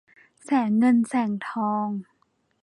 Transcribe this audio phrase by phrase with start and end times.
[0.43, 1.87] แสงเงินแสงทอง